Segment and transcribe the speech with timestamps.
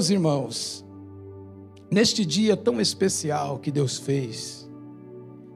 [0.00, 0.82] Meus irmãos,
[1.90, 4.66] neste dia tão especial que Deus fez,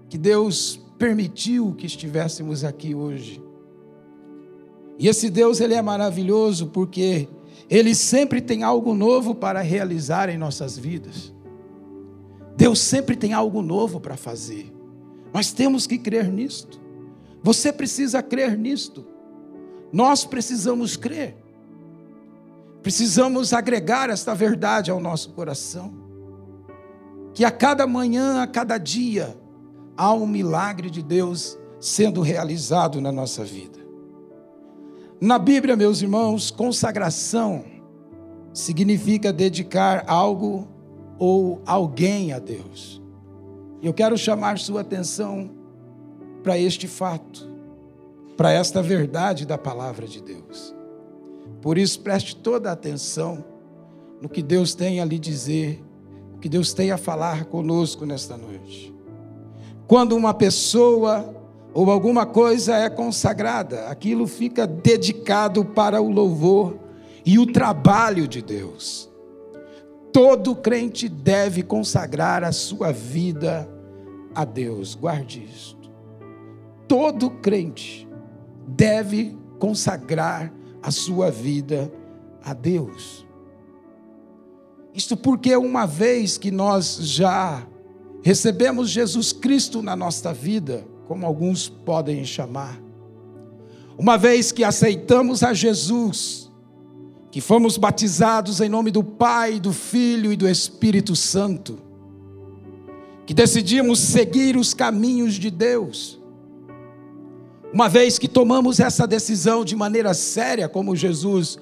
[0.07, 3.43] que Deus permitiu que estivéssemos aqui hoje.
[4.99, 7.27] E esse Deus, ele é maravilhoso porque
[7.71, 11.33] ele sempre tem algo novo para realizar em nossas vidas.
[12.55, 14.71] Deus sempre tem algo novo para fazer.
[15.33, 16.79] Nós temos que crer nisto.
[17.43, 19.07] Você precisa crer nisto.
[19.91, 21.35] Nós precisamos crer.
[22.85, 25.91] Precisamos agregar esta verdade ao nosso coração.
[27.33, 29.35] Que a cada manhã, a cada dia,
[29.97, 33.79] há um milagre de Deus sendo realizado na nossa vida.
[35.19, 37.65] Na Bíblia, meus irmãos, consagração
[38.53, 40.69] significa dedicar algo
[41.19, 43.03] ou alguém a Deus.
[43.83, 45.51] Eu quero chamar sua atenção
[46.43, 47.49] para este fato,
[48.37, 50.84] para esta verdade da palavra de Deus.
[51.65, 53.43] Por isso, preste toda a atenção
[54.21, 55.83] no que Deus tem a lhe dizer,
[56.35, 58.95] o que Deus tem a falar conosco nesta noite.
[59.87, 61.35] Quando uma pessoa
[61.73, 66.79] ou alguma coisa é consagrada, aquilo fica dedicado para o louvor
[67.25, 69.11] e o trabalho de Deus.
[70.13, 73.67] Todo crente deve consagrar a sua vida
[74.35, 75.91] a Deus, guarde isto.
[76.87, 78.07] Todo crente
[78.69, 80.53] deve consagrar
[80.85, 81.91] a sua vida
[82.45, 83.27] a Deus.
[84.95, 87.67] Isto porque uma vez que nós já
[88.23, 92.79] recebemos Jesus Cristo na nossa vida, como alguns podem chamar,
[93.97, 96.53] uma vez que aceitamos a Jesus,
[97.31, 101.79] que fomos batizados em nome do Pai, do Filho e do Espírito Santo,
[103.25, 106.21] que decidimos seguir os caminhos de Deus,
[107.75, 111.59] uma vez que tomamos essa decisão de maneira séria, como Jesus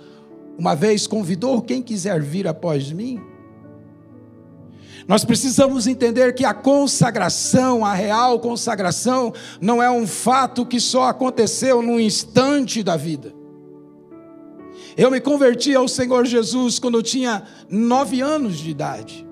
[0.59, 3.19] uma vez convidou quem quiser vir após mim,
[5.09, 11.05] nós precisamos entender que a consagração, a real consagração, não é um fato que só
[11.05, 13.33] aconteceu num instante da vida.
[14.95, 19.27] Eu me converti ao Senhor Jesus quando eu tinha nove anos de idade.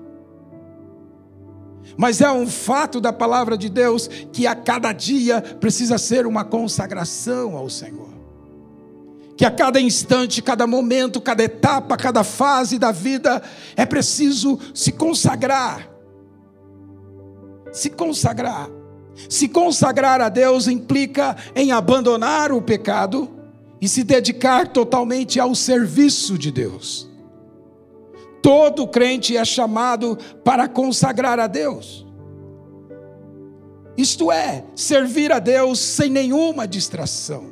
[1.97, 6.43] Mas é um fato da palavra de Deus que a cada dia precisa ser uma
[6.43, 8.21] consagração ao Senhor
[9.41, 13.41] que a cada instante, cada momento, cada etapa, cada fase da vida
[13.75, 15.89] é preciso se consagrar.
[17.71, 18.69] Se consagrar.
[19.27, 23.31] Se consagrar a Deus implica em abandonar o pecado
[23.81, 27.10] e se dedicar totalmente ao serviço de Deus.
[28.41, 32.05] Todo crente é chamado para consagrar a Deus.
[33.97, 37.51] Isto é, servir a Deus sem nenhuma distração.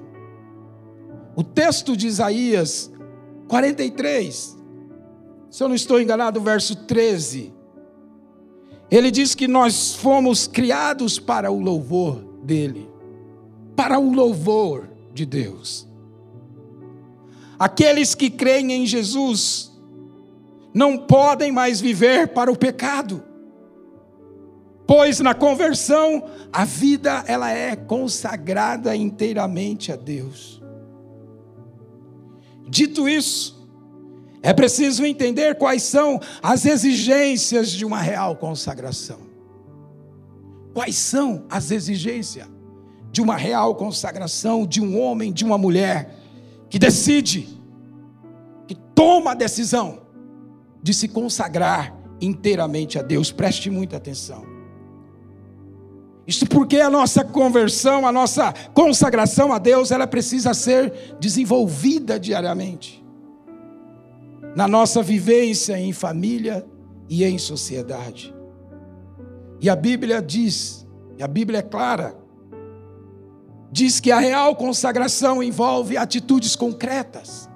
[1.35, 2.91] O texto de Isaías
[3.47, 4.57] 43,
[5.49, 7.53] se eu não estou enganado, verso 13.
[8.89, 12.89] Ele diz que nós fomos criados para o louvor dele,
[13.75, 15.87] para o louvor de Deus.
[17.59, 19.68] Aqueles que creem em Jesus
[20.73, 23.23] não podem mais viver para o pecado,
[24.85, 30.61] pois na conversão a vida ela é consagrada inteiramente a Deus.
[32.67, 33.59] Dito isso,
[34.41, 39.19] é preciso entender quais são as exigências de uma real consagração.
[40.73, 42.47] Quais são as exigências
[43.11, 46.15] de uma real consagração de um homem, de uma mulher
[46.69, 47.49] que decide,
[48.67, 49.98] que toma a decisão
[50.81, 53.31] de se consagrar inteiramente a Deus?
[53.31, 54.43] Preste muita atenção.
[56.29, 63.03] Isso porque a nossa conversão, a nossa consagração a Deus, ela precisa ser desenvolvida diariamente.
[64.55, 66.63] Na nossa vivência em família
[67.09, 68.31] e em sociedade.
[69.59, 70.87] E a Bíblia diz,
[71.17, 72.15] e a Bíblia é clara,
[73.71, 77.48] diz que a real consagração envolve atitudes concretas.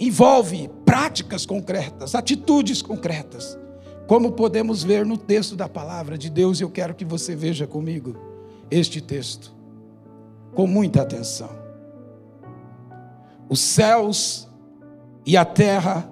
[0.00, 3.58] Envolve práticas concretas, atitudes concretas.
[4.06, 8.16] Como podemos ver no texto da palavra de Deus, eu quero que você veja comigo
[8.70, 9.52] este texto,
[10.54, 11.50] com muita atenção.
[13.46, 14.48] Os céus
[15.26, 16.10] e a terra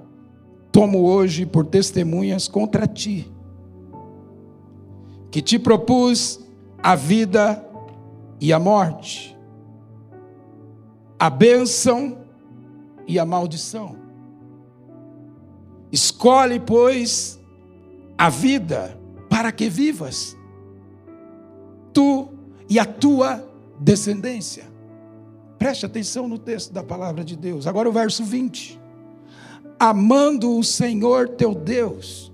[0.71, 3.33] tomo hoje por testemunhas contra ti,
[5.31, 6.41] que te propus
[6.83, 7.65] a vida
[8.39, 9.35] e a morte,
[11.19, 12.18] a bênção
[13.09, 13.97] e a maldição.
[15.91, 17.41] Escolhe, pois,
[18.17, 18.97] a vida
[19.29, 20.37] para que vivas,
[21.93, 22.29] tu
[22.69, 23.45] e a tua
[23.81, 24.67] descendência.
[25.59, 27.67] Preste atenção no texto da palavra de Deus.
[27.67, 28.79] Agora o verso 20.
[29.79, 32.33] amando o Senhor teu Deus,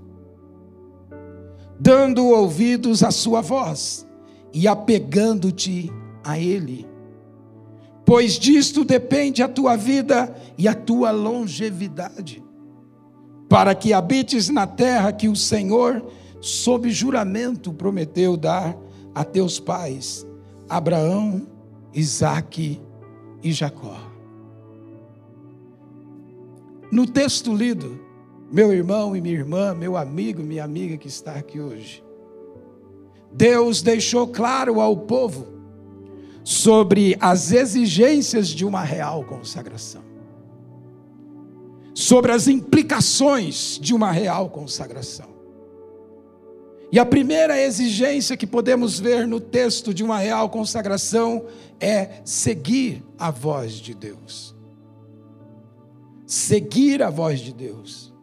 [1.78, 4.06] dando ouvidos à sua voz
[4.52, 5.92] e apegando-te
[6.22, 6.94] a Ele.
[8.04, 12.42] Pois disto depende a tua vida e a tua longevidade,
[13.48, 16.04] para que habites na terra que o Senhor,
[16.40, 18.76] sob juramento, prometeu dar
[19.14, 20.26] a teus pais,
[20.68, 21.46] Abraão,
[21.94, 22.80] Isaque
[23.42, 23.96] e Jacó.
[26.90, 27.98] No texto lido,
[28.52, 32.04] meu irmão e minha irmã, meu amigo, minha amiga que está aqui hoje,
[33.32, 35.53] Deus deixou claro ao povo
[36.44, 40.02] sobre as exigências de uma real consagração,
[41.94, 45.32] sobre as implicações de uma real consagração.
[46.93, 51.46] E a primeira exigência que podemos ver no texto de uma real consagração
[51.81, 54.55] é seguir a voz de Deus.
[56.25, 58.14] Seguir a voz de Deus.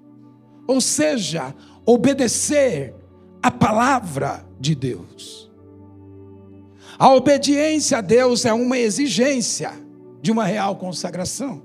[0.66, 1.54] Ou seja,
[1.86, 2.96] obedecer
[3.44, 5.50] a palavra de Deus.
[7.01, 9.74] A obediência a Deus é uma exigência
[10.21, 11.63] de uma real consagração.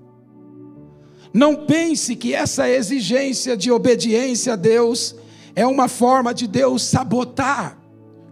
[1.30, 5.14] Não pense que essa exigência de obediência a Deus
[5.54, 7.78] é uma forma de Deus sabotar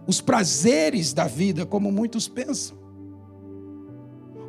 [0.07, 2.75] os prazeres da vida, como muitos pensam.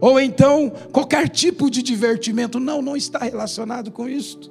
[0.00, 2.58] Ou então, qualquer tipo de divertimento.
[2.58, 4.50] Não, não está relacionado com isto.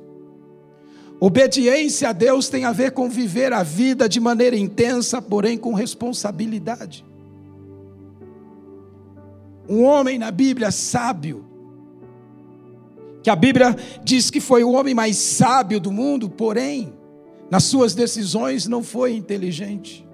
[1.20, 5.74] Obediência a Deus tem a ver com viver a vida de maneira intensa, porém com
[5.74, 7.04] responsabilidade.
[9.68, 11.46] Um homem na Bíblia sábio,
[13.24, 16.94] que a Bíblia diz que foi o homem mais sábio do mundo, porém,
[17.50, 20.08] nas suas decisões não foi inteligente.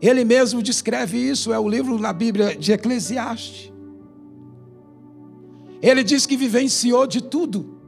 [0.00, 3.72] Ele mesmo descreve isso, é o livro na Bíblia de Eclesiastes.
[5.82, 7.78] Ele diz que vivenciou de tudo,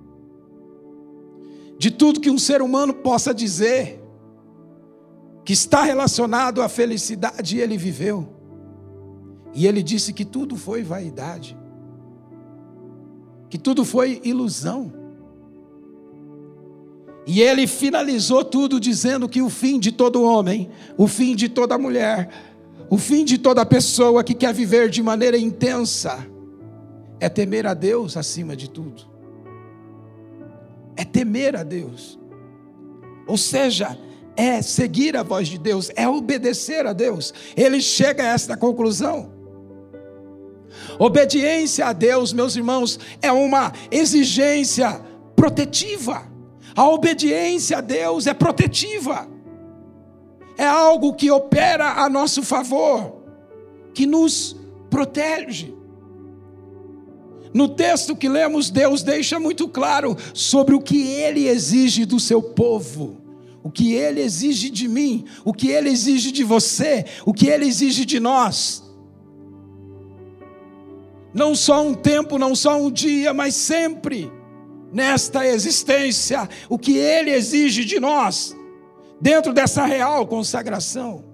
[1.79, 4.03] de tudo que um ser humano possa dizer,
[5.45, 8.32] que está relacionado à felicidade, ele viveu.
[9.55, 11.57] E ele disse que tudo foi vaidade,
[13.51, 14.93] que tudo foi ilusão.
[17.27, 21.79] E ele finalizou tudo dizendo que o fim de todo homem, o fim de toda
[21.79, 22.31] mulher,
[22.91, 26.27] o fim de toda pessoa que quer viver de maneira intensa,
[27.21, 29.05] é temer a Deus acima de tudo.
[30.97, 32.19] É temer a Deus.
[33.27, 33.97] Ou seja,
[34.37, 37.33] é seguir a voz de Deus, é obedecer a Deus.
[37.57, 39.32] Ele chega a esta conclusão.
[40.99, 45.01] Obediência a Deus, meus irmãos, é uma exigência
[45.35, 46.31] protetiva.
[46.75, 49.29] A obediência a Deus é protetiva,
[50.57, 53.23] é algo que opera a nosso favor,
[53.93, 54.57] que nos
[54.89, 55.75] protege.
[57.53, 62.43] No texto que lemos, Deus deixa muito claro sobre o que Ele exige do seu
[62.43, 63.19] povo,
[63.63, 67.67] o que Ele exige de mim, o que Ele exige de você, o que Ele
[67.67, 68.82] exige de nós.
[71.35, 74.31] Não só um tempo, não só um dia, mas sempre
[74.93, 78.55] nesta existência o que Ele exige de nós,
[79.21, 81.25] dentro dessa real consagração.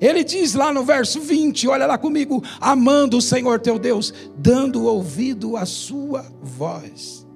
[0.00, 4.84] Ele diz lá no verso 20, olha lá comigo, amando o Senhor teu Deus, dando
[4.84, 7.26] ouvido à sua voz.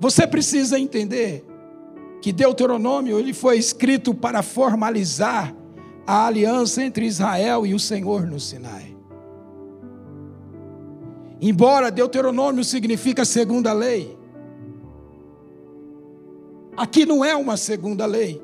[0.00, 1.44] Você precisa entender
[2.20, 5.54] que Deuteronômio ele foi escrito para formalizar
[6.06, 8.93] a aliança entre Israel e o Senhor no Sinai.
[11.46, 14.16] Embora Deuteronômio significa segunda lei,
[16.74, 18.42] aqui não é uma segunda lei.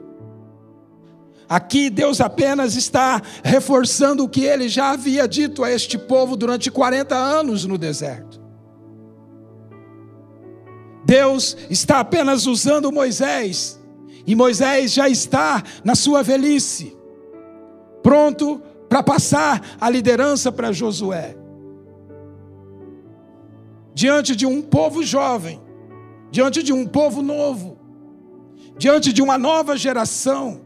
[1.49, 6.71] Aqui Deus apenas está reforçando o que ele já havia dito a este povo durante
[6.71, 8.39] 40 anos no deserto.
[11.03, 13.81] Deus está apenas usando Moisés,
[14.27, 16.95] e Moisés já está na sua velhice,
[18.03, 21.40] pronto para passar a liderança para Josué
[24.01, 25.61] diante de um povo jovem,
[26.31, 27.77] diante de um povo novo,
[28.79, 30.63] diante de uma nova geração.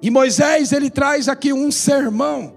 [0.00, 2.54] E Moisés, ele traz aqui um sermão,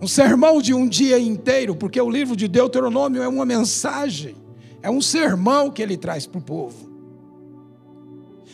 [0.00, 4.36] um sermão de um dia inteiro, porque o livro de Deuteronômio é uma mensagem,
[4.80, 6.88] é um sermão que ele traz para o povo.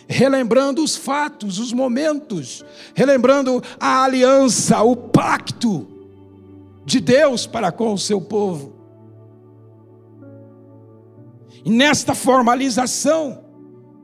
[0.08, 2.64] Relembrando os fatos, os momentos,
[2.94, 5.93] relembrando a aliança, o pacto,
[6.84, 8.74] de Deus para com o seu povo.
[11.64, 13.42] E nesta formalização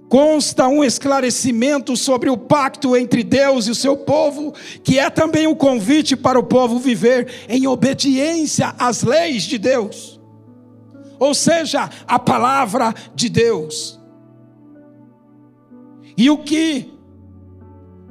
[0.08, 5.46] consta um esclarecimento sobre o pacto entre Deus e o seu povo, que é também
[5.46, 10.20] um convite para o povo viver em obediência às leis de Deus.
[11.20, 14.00] ou seja, a palavra de Deus.
[16.16, 16.89] E o que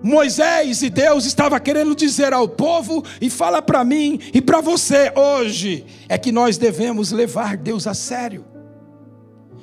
[0.01, 5.11] Moisés e Deus estava querendo dizer ao povo e fala para mim e para você
[5.15, 8.45] hoje é que nós devemos levar Deus a sério.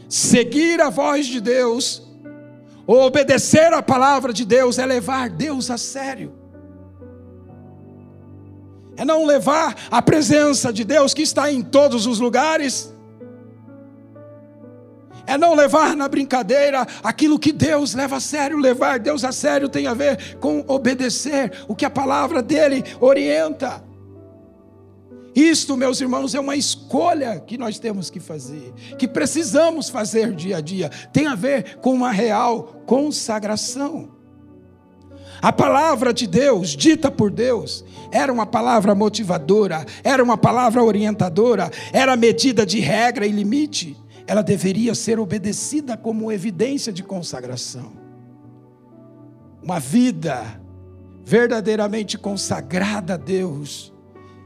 [0.09, 2.03] Seguir a voz de Deus,
[2.87, 6.33] obedecer a palavra de Deus é levar Deus a sério.
[8.97, 12.95] É não levar a presença de Deus que está em todos os lugares
[15.27, 18.59] é não levar na brincadeira aquilo que Deus leva a sério.
[18.59, 23.85] Levar Deus a sério tem a ver com obedecer o que a palavra dele orienta.
[25.35, 30.57] Isto, meus irmãos, é uma escolha que nós temos que fazer, que precisamos fazer dia
[30.57, 30.89] a dia.
[31.13, 34.17] Tem a ver com uma real consagração.
[35.43, 41.71] A palavra de Deus, dita por Deus, era uma palavra motivadora, era uma palavra orientadora,
[41.93, 43.95] era medida de regra e limite
[44.27, 47.93] ela deveria ser obedecida como evidência de consagração.
[49.63, 50.61] Uma vida
[51.25, 53.93] verdadeiramente consagrada a Deus,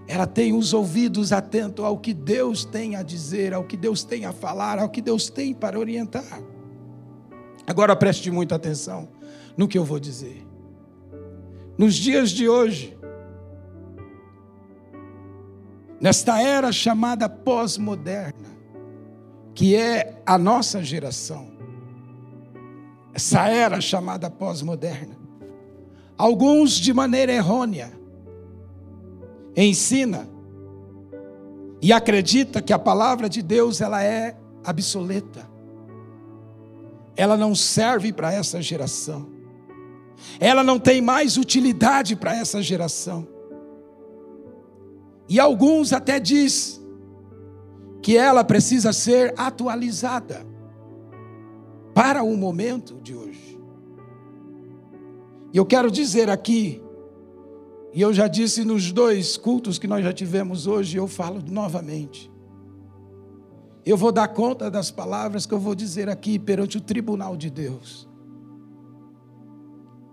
[0.06, 4.24] ela tem os ouvidos atentos ao que Deus tem a dizer, ao que Deus tem
[4.24, 6.42] a falar, ao que Deus tem para orientar.
[7.66, 9.08] Agora preste muita atenção
[9.56, 10.46] no que eu vou dizer.
[11.78, 12.98] Nos dias de hoje,
[16.00, 18.59] nesta era chamada pós-moderna,
[19.54, 21.48] que é a nossa geração,
[23.12, 25.18] essa era chamada pós-moderna.
[26.16, 27.92] Alguns, de maneira errônea,
[29.56, 30.28] ensina
[31.82, 34.36] e acredita que a palavra de Deus ela é
[34.68, 35.48] obsoleta.
[37.16, 39.28] Ela não serve para essa geração.
[40.38, 43.26] Ela não tem mais utilidade para essa geração.
[45.28, 46.79] E alguns até diz
[48.02, 50.46] que ela precisa ser atualizada
[51.94, 53.60] para o momento de hoje.
[55.52, 56.82] E eu quero dizer aqui,
[57.92, 62.30] e eu já disse nos dois cultos que nós já tivemos hoje, eu falo novamente.
[63.84, 67.50] Eu vou dar conta das palavras que eu vou dizer aqui perante o tribunal de
[67.50, 68.08] Deus.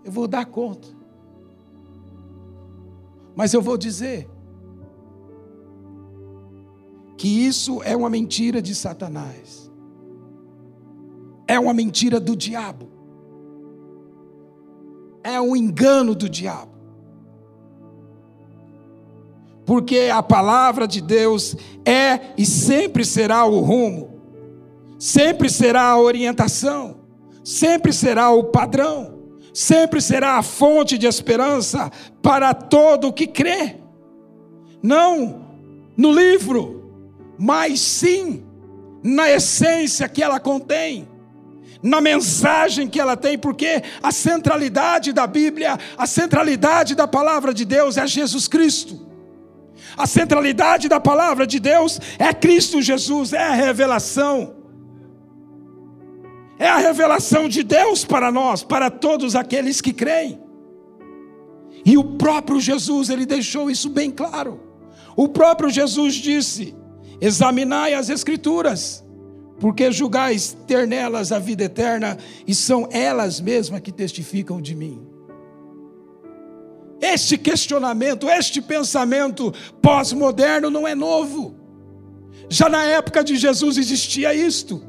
[0.04, 0.88] Eu vou dar conta.
[3.36, 4.28] Mas eu vou dizer
[7.18, 9.68] que isso é uma mentira de Satanás.
[11.48, 12.88] É uma mentira do diabo.
[15.24, 16.70] É um engano do diabo.
[19.66, 24.22] Porque a palavra de Deus é e sempre será o rumo,
[24.98, 27.00] sempre será a orientação,
[27.44, 29.18] sempre será o padrão,
[29.52, 31.90] sempre será a fonte de esperança
[32.22, 33.76] para todo o que crê.
[34.82, 35.48] Não
[35.96, 36.77] no livro,
[37.38, 38.44] mas sim
[39.02, 41.08] na essência que ela contém,
[41.80, 47.64] na mensagem que ela tem, porque a centralidade da Bíblia, a centralidade da palavra de
[47.64, 49.06] Deus é Jesus Cristo.
[49.96, 54.56] A centralidade da palavra de Deus é Cristo Jesus, é a revelação.
[56.58, 60.40] É a revelação de Deus para nós, para todos aqueles que creem.
[61.84, 64.60] E o próprio Jesus, ele deixou isso bem claro.
[65.16, 66.76] O próprio Jesus disse:
[67.20, 69.04] Examinai as Escrituras,
[69.58, 75.06] porque julgais ter nelas a vida eterna, e são elas mesmas que testificam de mim.
[77.00, 81.54] Este questionamento, este pensamento pós-moderno não é novo.
[82.48, 84.82] Já na época de Jesus existia isto.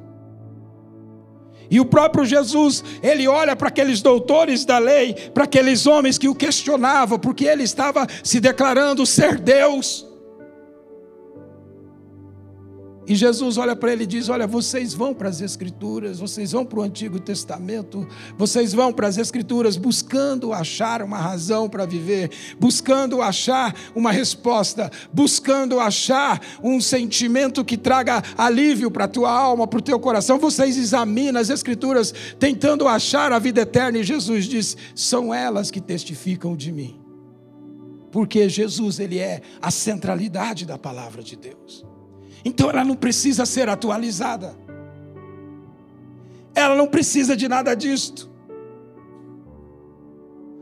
[1.69, 6.27] E o próprio Jesus, ele olha para aqueles doutores da lei, para aqueles homens que
[6.27, 10.08] o questionavam, porque ele estava se declarando ser Deus.
[13.09, 16.63] E Jesus olha para ele e diz: Olha, vocês vão para as Escrituras, vocês vão
[16.63, 22.29] para o Antigo Testamento, vocês vão para as Escrituras buscando achar uma razão para viver,
[22.59, 29.65] buscando achar uma resposta, buscando achar um sentimento que traga alívio para a tua alma,
[29.65, 30.37] para o teu coração.
[30.37, 35.81] Vocês examinam as Escrituras tentando achar a vida eterna, e Jesus diz: São elas que
[35.81, 37.01] testificam de mim.
[38.11, 41.88] Porque Jesus, ele é a centralidade da palavra de Deus.
[42.43, 44.55] Então ela não precisa ser atualizada.
[46.55, 48.29] Ela não precisa de nada disto.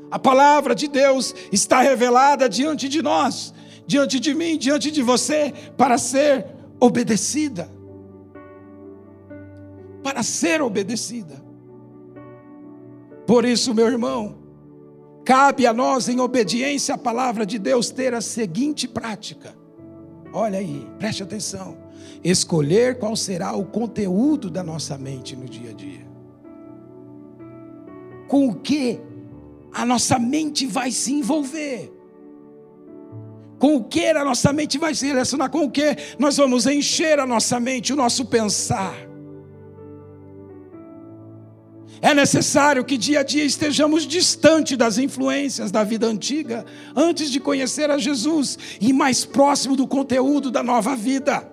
[0.10, 3.54] A palavra de Deus está revelada diante de nós,
[3.86, 6.46] diante de mim, diante de você, para ser
[6.80, 7.70] obedecida.
[10.02, 11.46] Para ser obedecida.
[13.26, 14.38] Por isso, meu irmão,
[15.26, 19.67] cabe a nós, em obediência à palavra de Deus, ter a seguinte prática
[20.34, 21.78] olha aí, preste atenção.
[22.24, 26.08] Escolher qual será o conteúdo da nossa mente no dia a dia.
[28.28, 29.00] Com o que
[29.74, 31.92] a nossa mente vai se envolver.
[33.60, 37.20] Com o que a nossa mente vai se relacionar, com o que nós vamos encher
[37.20, 39.07] a nossa mente, o nosso pensar.
[42.02, 47.40] É necessário que dia a dia estejamos distante das influências da vida antiga, antes de
[47.40, 51.52] conhecer a Jesus, e mais próximo do conteúdo da nova vida,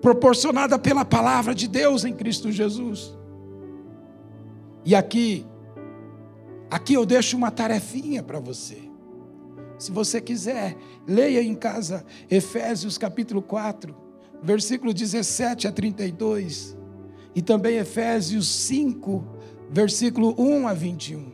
[0.00, 3.16] proporcionada pela palavra de Deus em Cristo Jesus.
[4.84, 5.46] E aqui,
[6.70, 8.78] aqui eu deixo uma tarefinha para você.
[9.78, 10.76] Se você quiser,
[11.06, 13.94] leia em casa Efésios capítulo 4,
[14.42, 16.76] versículo 17 a 32,
[17.34, 19.35] e também Efésios 5,
[19.70, 21.32] versículo 1 a 21.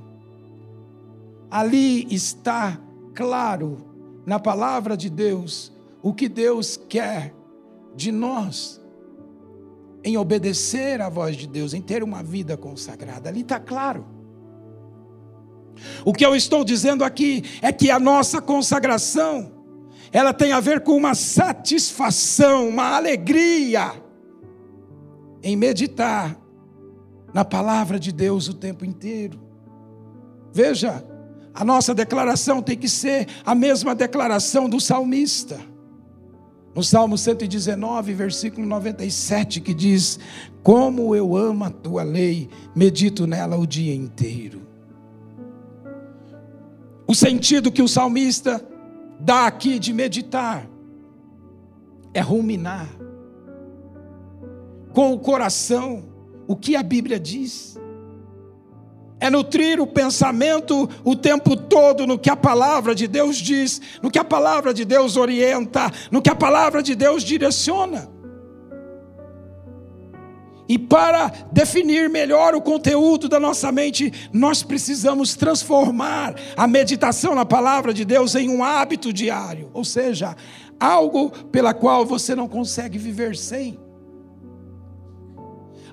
[1.51, 2.81] Ali está
[3.15, 3.87] claro,
[4.25, 5.73] na palavra de Deus,
[6.03, 7.35] o que Deus quer
[7.95, 8.81] de nós
[10.05, 13.29] em obedecer à voz de Deus, em ter uma vida consagrada.
[13.29, 14.05] Ali está claro.
[16.05, 19.53] O que eu estou dizendo aqui é que a nossa consagração,
[20.11, 23.93] ela tem a ver com uma satisfação, uma alegria
[25.43, 26.42] em meditar
[27.33, 29.41] na palavra de Deus o tempo inteiro.
[30.53, 31.05] Veja,
[31.55, 35.61] a nossa declaração tem que ser a mesma declaração do salmista.
[36.75, 40.19] No Salmo 119, versículo 97, que diz:
[40.63, 44.63] Como eu amo a tua lei, medito nela o dia inteiro.
[47.07, 48.67] O sentido que o salmista
[49.21, 50.67] dá aqui de meditar
[52.15, 52.89] é ruminar
[54.95, 56.12] com o coração
[56.47, 57.79] o que a Bíblia diz.
[59.21, 64.11] É nutrir o pensamento o tempo todo no que a palavra de Deus diz, no
[64.11, 68.11] que a palavra de Deus orienta, no que a palavra de Deus direciona.
[70.69, 77.45] E para definir melhor o conteúdo da nossa mente, nós precisamos transformar a meditação na
[77.45, 80.35] palavra de Deus em um hábito diário, ou seja,
[80.81, 83.79] algo pela qual você não consegue viver sem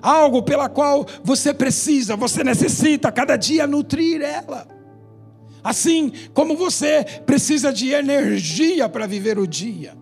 [0.02, 4.66] algo pela qual você precisa, você necessita cada dia nutrir ela.
[5.62, 9.96] Assim como você precisa de energia para viver o dia.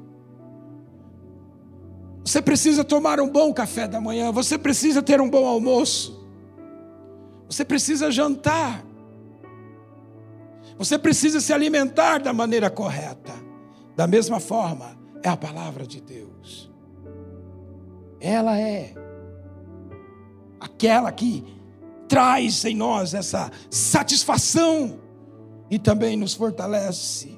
[2.25, 6.27] Você precisa tomar um bom café da manhã, você precisa ter um bom almoço.
[7.49, 8.85] Você precisa jantar.
[10.77, 13.33] Você precisa se alimentar da maneira correta.
[13.97, 16.71] Da mesma forma, é a palavra de Deus.
[18.21, 18.95] Ela é
[20.61, 21.45] aquela que
[22.09, 24.99] traz em nós essa satisfação
[25.71, 27.37] e também nos fortalece.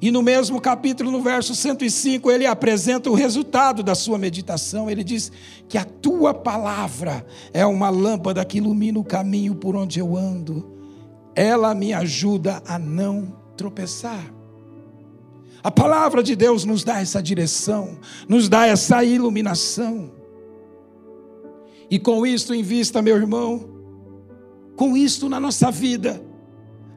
[0.00, 4.88] E no mesmo capítulo, no verso 105, ele apresenta o resultado da sua meditação.
[4.88, 5.32] Ele diz
[5.68, 10.78] que a tua palavra é uma lâmpada que ilumina o caminho por onde eu ando.
[11.34, 14.32] Ela me ajuda a não tropeçar.
[15.64, 20.12] A palavra de Deus nos dá essa direção, nos dá essa iluminação.
[21.90, 23.68] E com isto em vista, meu irmão,
[24.76, 26.22] com isto na nossa vida,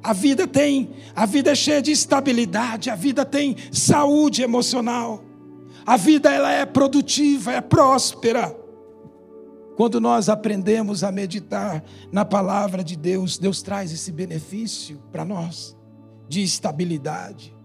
[0.03, 5.23] a vida tem, a vida é cheia de estabilidade, a vida tem saúde emocional.
[5.85, 8.55] A vida ela é produtiva, é próspera.
[9.75, 15.75] Quando nós aprendemos a meditar na palavra de Deus, Deus traz esse benefício para nós
[16.27, 17.55] de estabilidade,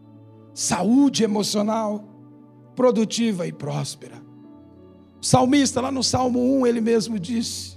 [0.52, 2.04] saúde emocional,
[2.74, 4.25] produtiva e próspera.
[5.26, 7.76] O salmista, lá no Salmo 1, ele mesmo disse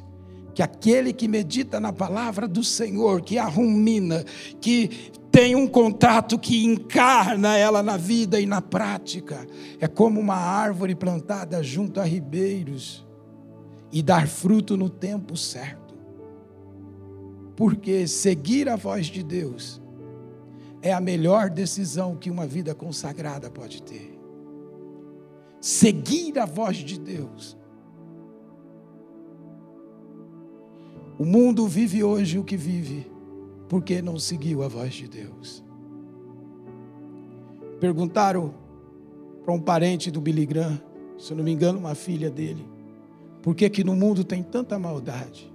[0.53, 4.23] que aquele que medita na palavra do Senhor, que a rumina,
[4.61, 9.47] que tem um contato que encarna ela na vida e na prática,
[9.79, 13.03] é como uma árvore plantada junto a ribeiros
[13.91, 15.95] e dar fruto no tempo certo.
[17.55, 19.81] Porque seguir a voz de Deus
[20.83, 24.08] é a melhor decisão que uma vida consagrada pode ter
[25.59, 27.57] seguir a voz de Deus.
[31.17, 33.11] O mundo vive hoje o que vive
[33.67, 35.63] porque não seguiu a voz de Deus.
[37.79, 38.53] Perguntaram
[39.43, 40.81] para um parente do Billy Graham,
[41.17, 42.67] se não me engano, uma filha dele,
[43.41, 45.49] por que que no mundo tem tanta maldade?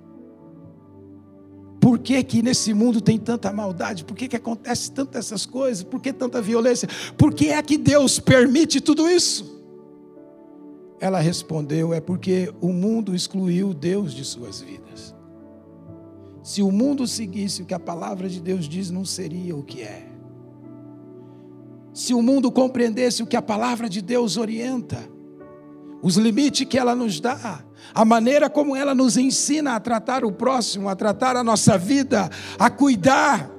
[1.80, 4.06] Por que, que nesse mundo tem tanta maldade?
[4.06, 5.84] Por que, que acontece tantas essas coisas?
[5.84, 6.88] Por que tanta violência?
[7.14, 9.63] Por que é que Deus permite tudo isso?
[11.04, 15.14] Ela respondeu: É porque o mundo excluiu Deus de suas vidas.
[16.42, 19.82] Se o mundo seguisse o que a palavra de Deus diz, não seria o que
[19.82, 20.08] é.
[21.92, 24.98] se o mundo compreendesse o que a palavra de Deus orienta,
[26.02, 27.62] os limites que ela nos dá,
[27.94, 32.30] a maneira como ela nos ensina a tratar o próximo, a tratar a nossa vida,
[32.58, 33.50] a cuidar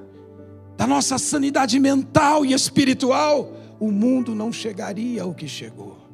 [0.75, 6.04] da nossa sanidade mental e espiritual, o mundo não chegaria ao que chegou.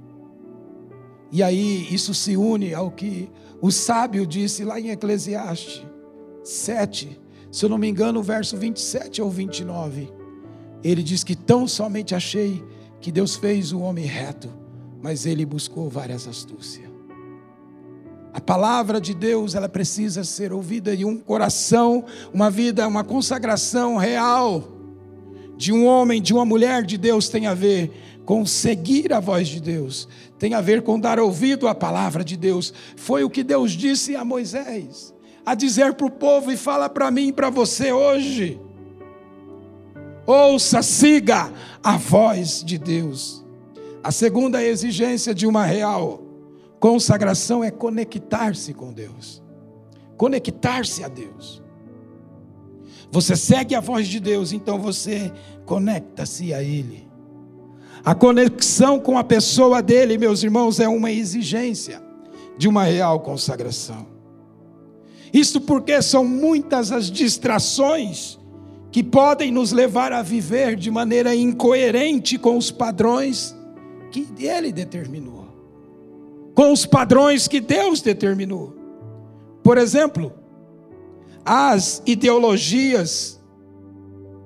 [1.31, 3.29] E aí isso se une ao que
[3.61, 5.83] o sábio disse lá em Eclesiastes
[6.43, 7.19] 7,
[7.51, 10.11] se eu não me engano, o verso 27 ou 29.
[10.83, 12.63] Ele diz que tão somente achei
[12.99, 14.49] que Deus fez o homem reto,
[15.01, 16.89] mas ele buscou várias astúcias.
[18.33, 23.97] A palavra de Deus, ela precisa ser ouvida e um coração, uma vida, uma consagração
[23.97, 24.80] real
[25.61, 27.91] de um homem, de uma mulher de Deus tem a ver
[28.25, 32.35] com seguir a voz de Deus, tem a ver com dar ouvido à palavra de
[32.35, 32.73] Deus.
[32.95, 35.13] Foi o que Deus disse a Moisés,
[35.45, 38.59] a dizer para o povo e fala para mim e para você hoje.
[40.25, 43.45] Ouça, siga a voz de Deus.
[44.03, 46.23] A segunda exigência de uma real
[46.79, 49.43] consagração é conectar-se com Deus.
[50.17, 51.60] Conectar-se a Deus.
[53.11, 55.31] Você segue a voz de Deus, então você
[55.65, 57.07] conecta-se a Ele.
[58.03, 62.01] A conexão com a pessoa dele, meus irmãos, é uma exigência
[62.57, 64.07] de uma real consagração.
[65.33, 68.39] Isto porque são muitas as distrações
[68.91, 73.55] que podem nos levar a viver de maneira incoerente com os padrões
[74.11, 75.47] que ele determinou,
[76.53, 78.75] com os padrões que Deus determinou.
[79.63, 80.33] Por exemplo,
[81.45, 83.39] as ideologias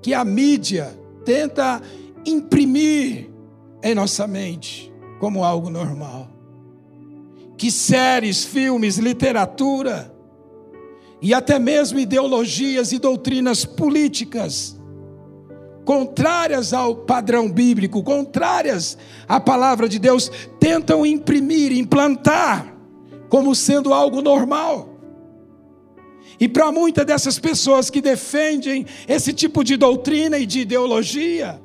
[0.01, 1.81] que a mídia tenta
[2.25, 3.29] imprimir
[3.83, 6.29] em nossa mente como algo normal.
[7.57, 10.13] Que séries, filmes, literatura
[11.21, 14.75] e até mesmo ideologias e doutrinas políticas
[15.85, 22.75] contrárias ao padrão bíblico, contrárias à palavra de Deus, tentam imprimir, implantar
[23.29, 24.94] como sendo algo normal.
[26.39, 31.61] E para muitas dessas pessoas que defendem esse tipo de doutrina e de ideologia,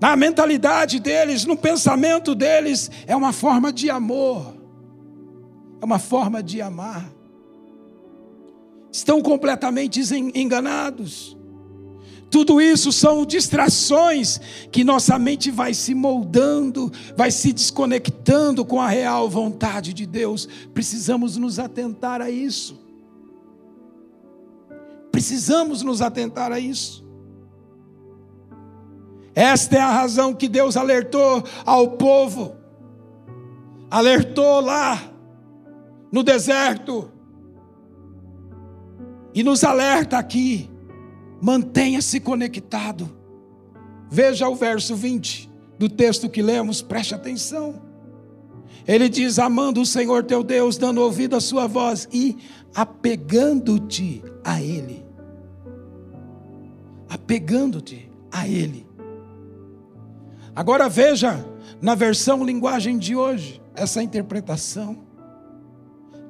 [0.00, 4.54] na mentalidade deles, no pensamento deles, é uma forma de amor,
[5.80, 7.12] é uma forma de amar.
[8.90, 10.00] Estão completamente
[10.34, 11.36] enganados.
[12.30, 14.40] Tudo isso são distrações
[14.70, 20.48] que nossa mente vai se moldando, vai se desconectando com a real vontade de Deus.
[20.72, 22.78] Precisamos nos atentar a isso.
[25.10, 27.04] Precisamos nos atentar a isso.
[29.34, 32.56] Esta é a razão que Deus alertou ao povo,
[33.90, 35.02] alertou lá
[36.12, 37.10] no deserto,
[39.34, 40.69] e nos alerta aqui:
[41.40, 43.10] mantenha-se conectado.
[44.10, 47.80] Veja o verso 20 do texto que lemos, preste atenção.
[48.86, 52.36] Ele diz: amando o Senhor teu Deus, dando ouvido à sua voz e
[52.74, 55.04] apegando-te a Ele.
[57.08, 58.86] Apegando-te a Ele.
[60.54, 61.44] Agora veja
[61.80, 64.98] na versão linguagem de hoje essa interpretação.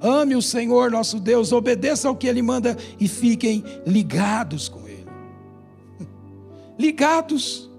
[0.00, 4.89] Ame o Senhor nosso Deus, obedeça ao que Ele manda e fiquem ligados com Ele.
[6.80, 7.70] Ligados.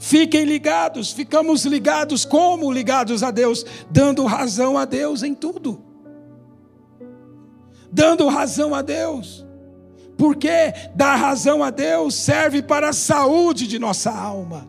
[0.00, 5.80] Fiquem ligados, ficamos ligados como ligados a Deus, dando razão a Deus em tudo.
[7.90, 9.46] Dando razão a Deus.
[10.16, 14.68] Porque dar razão a Deus serve para a saúde de nossa alma.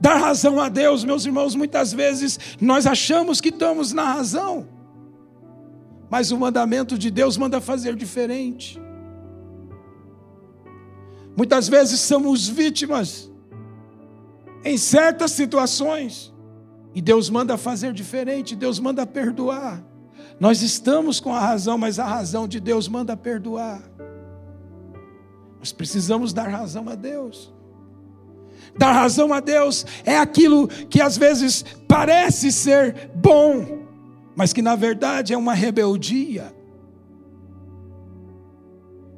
[0.00, 4.66] Dar razão a Deus, meus irmãos, muitas vezes nós achamos que estamos na razão,
[6.08, 8.80] mas o mandamento de Deus manda fazer diferente.
[11.36, 13.30] Muitas vezes somos vítimas
[14.64, 16.34] em certas situações,
[16.94, 19.84] e Deus manda fazer diferente, Deus manda perdoar.
[20.40, 23.82] Nós estamos com a razão, mas a razão de Deus manda perdoar.
[25.58, 27.54] Nós precisamos dar razão a Deus.
[28.78, 33.84] Dar razão a Deus é aquilo que às vezes parece ser bom,
[34.34, 36.55] mas que na verdade é uma rebeldia.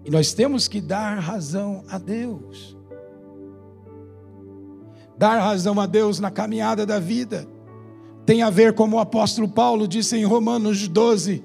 [0.08, 2.76] E nós temos que dar razão a Deus.
[5.16, 7.46] Dar razão a Deus na caminhada da vida
[8.24, 11.44] tem a ver, como o apóstolo Paulo disse em Romanos 12,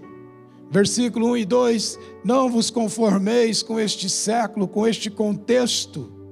[0.71, 6.23] versículo 1 e 2: Não vos conformeis com este século, com este contexto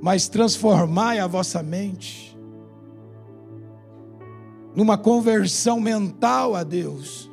[0.00, 2.38] mas transformai a vossa mente
[4.74, 7.28] numa conversão mental a Deus,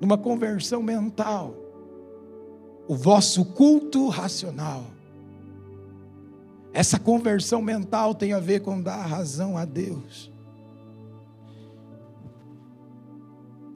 [0.00, 1.59] numa conversão mental,
[2.90, 4.84] o vosso culto racional
[6.72, 10.30] Essa conversão mental tem a ver com dar razão a Deus.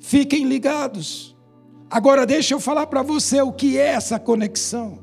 [0.01, 1.37] Fiquem ligados.
[1.89, 4.99] Agora deixa eu falar para você o que é essa conexão.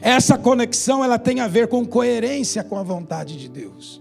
[0.00, 4.00] Essa conexão ela tem a ver com coerência com a vontade de Deus.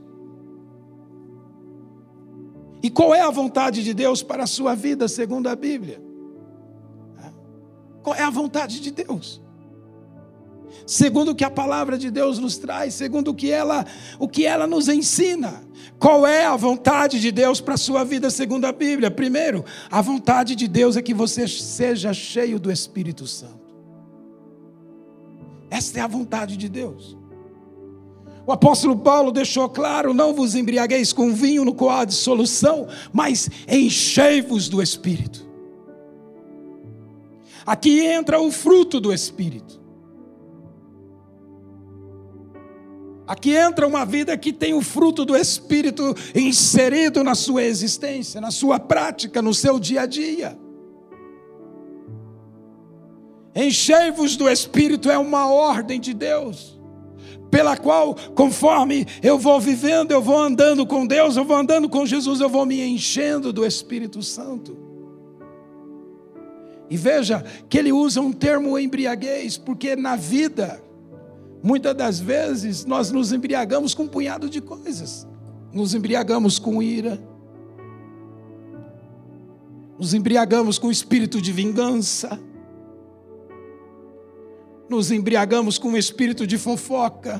[2.83, 6.08] E qual é a vontade de Deus para a sua vida, segundo a Bíblia?
[8.15, 9.41] É a vontade de Deus?
[10.85, 13.85] Segundo o que a palavra de Deus nos traz, segundo o que ela,
[14.17, 15.61] o que ela nos ensina.
[15.99, 19.11] Qual é a vontade de Deus para a sua vida, segundo a Bíblia?
[19.11, 23.59] Primeiro, a vontade de Deus é que você seja cheio do Espírito Santo.
[25.69, 27.17] Esta é a vontade de Deus.
[28.47, 33.49] O apóstolo Paulo deixou claro: não vos embriagueis com vinho no qual há dissolução, mas
[33.67, 35.48] enchei-vos do Espírito.
[37.65, 39.79] Aqui entra o fruto do Espírito.
[43.29, 48.49] Aqui entra uma vida que tem o fruto do Espírito inserido na sua existência, na
[48.49, 50.57] sua prática, no seu dia a dia.
[53.55, 56.79] Enchei-vos do Espírito é uma ordem de Deus,
[57.51, 62.07] pela qual, conforme eu vou vivendo, eu vou andando com Deus, eu vou andando com
[62.07, 64.88] Jesus, eu vou me enchendo do Espírito Santo.
[66.89, 70.81] E veja que ele usa um termo embriaguez, porque na vida,
[71.61, 75.27] muitas das vezes, nós nos embriagamos com um punhado de coisas.
[75.71, 77.21] Nos embriagamos com ira,
[79.99, 82.39] nos embriagamos com espírito de vingança,
[84.89, 87.39] nos embriagamos com um espírito de fofoca,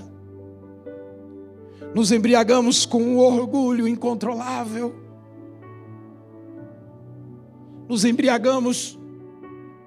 [1.95, 4.93] nos embriagamos com um orgulho incontrolável,
[7.87, 8.98] nos embriagamos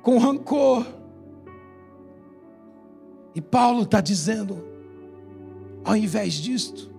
[0.03, 0.87] com rancor.
[3.35, 4.63] E Paulo está dizendo,
[5.85, 6.91] ao invés disto,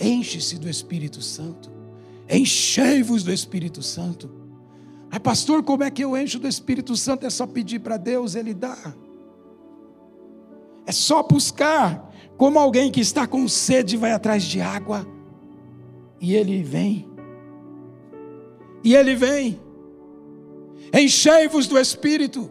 [0.00, 1.70] enche-se do Espírito Santo,
[2.28, 4.30] enchei-vos do Espírito Santo.
[5.10, 7.26] Ai, pastor, como é que eu encho do Espírito Santo?
[7.26, 8.94] É só pedir para Deus, Ele dá.
[10.86, 15.06] É só buscar, como alguém que está com sede vai atrás de água,
[16.20, 17.08] e ele vem.
[18.82, 19.60] E ele vem.
[20.92, 22.50] Enchei-vos do Espírito.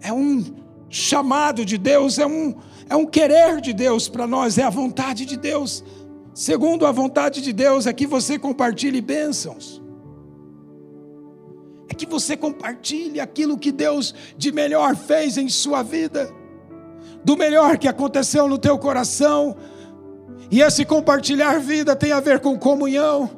[0.00, 0.44] É um
[0.88, 2.54] chamado de Deus, é um,
[2.88, 5.82] é um querer de Deus para nós, é a vontade de Deus.
[6.34, 9.82] Segundo a vontade de Deus, é que você compartilhe bênçãos.
[11.88, 16.30] É que você compartilhe aquilo que Deus de melhor fez em sua vida
[17.24, 19.56] do melhor que aconteceu no teu coração.
[20.50, 23.30] E esse compartilhar vida tem a ver com comunhão,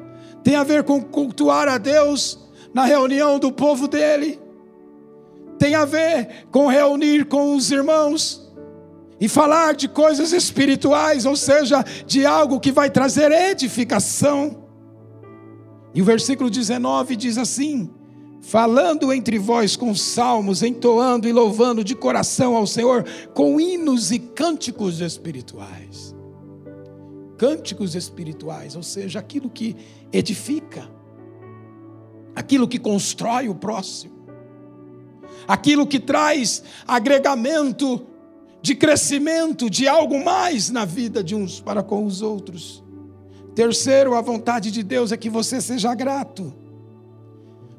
[0.43, 2.39] tem a ver com cultuar a Deus
[2.77, 4.39] na reunião do povo dele,
[5.59, 8.53] tem a ver com reunir com os irmãos
[9.19, 14.63] e falar de coisas espirituais, ou seja, de algo que vai trazer edificação.
[15.95, 17.91] E o versículo 19 diz assim:
[18.43, 24.19] falando entre vós com salmos, entoando e louvando de coração ao Senhor com hinos e
[24.19, 26.15] cânticos espirituais.
[27.39, 29.75] Cânticos espirituais, ou seja, aquilo que
[30.13, 30.95] edifica,
[32.37, 34.13] aquilo que constrói o próximo,
[35.49, 38.07] aquilo que traz agregamento
[38.61, 42.85] de crescimento, de algo mais na vida de uns para com os outros.
[43.55, 46.53] Terceiro, a vontade de Deus é que você seja grato.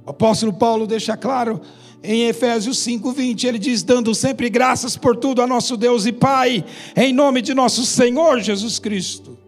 [0.03, 1.61] O apóstolo Paulo deixa claro
[2.01, 6.65] em Efésios 5:20, ele diz: "Dando sempre graças por tudo a nosso Deus e Pai,
[6.95, 9.46] em nome de nosso Senhor Jesus Cristo."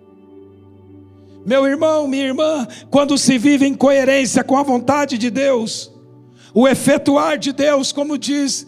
[1.45, 5.91] Meu irmão, minha irmã, quando se vive em coerência com a vontade de Deus,
[6.54, 8.65] o efetuar de Deus, como diz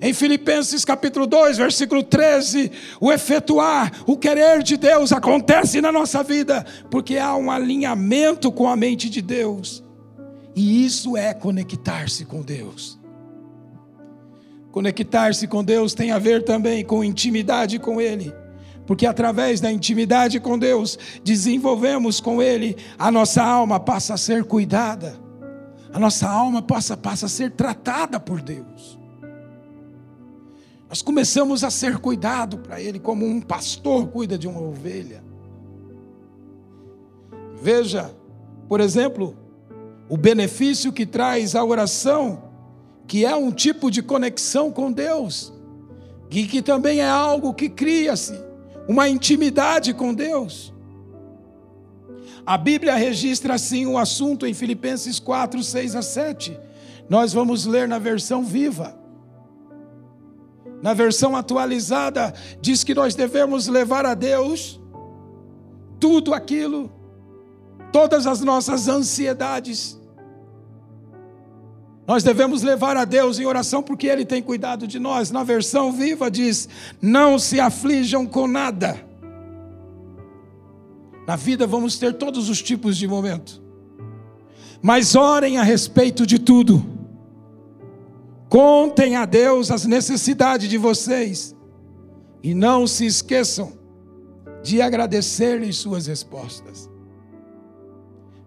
[0.00, 6.22] em Filipenses capítulo 2, versículo 13, o efetuar, o querer de Deus acontece na nossa
[6.22, 9.82] vida, porque há um alinhamento com a mente de Deus.
[10.54, 12.98] E isso é conectar-se com Deus.
[14.70, 18.32] Conectar-se com Deus tem a ver também com intimidade com Ele,
[18.88, 24.44] porque através da intimidade com Deus, desenvolvemos com Ele, a nossa alma passa a ser
[24.44, 25.14] cuidada,
[25.92, 28.98] a nossa alma passa, passa a ser tratada por Deus.
[30.88, 35.22] Nós começamos a ser cuidado para Ele, como um pastor cuida de uma ovelha.
[37.60, 38.10] Veja,
[38.70, 39.36] por exemplo,
[40.08, 42.42] o benefício que traz a oração,
[43.06, 45.52] que é um tipo de conexão com Deus,
[46.30, 48.47] e que também é algo que cria-se
[48.88, 50.72] uma intimidade com Deus.
[52.46, 56.58] A Bíblia registra assim o assunto em Filipenses 4, 6 a 7.
[57.06, 58.98] Nós vamos ler na versão viva.
[60.80, 64.80] Na versão atualizada, diz que nós devemos levar a Deus
[66.00, 66.90] tudo aquilo,
[67.92, 70.00] todas as nossas ansiedades.
[72.08, 75.30] Nós devemos levar a Deus em oração porque Ele tem cuidado de nós.
[75.30, 76.68] Na versão viva diz:
[77.00, 78.98] não se aflijam com nada.
[81.26, 83.62] Na vida vamos ter todos os tipos de momento,
[84.82, 86.98] mas orem a respeito de tudo
[88.48, 91.54] Contem a Deus as necessidades de vocês
[92.42, 93.72] e não se esqueçam
[94.62, 96.88] de agradecer-lhe suas respostas.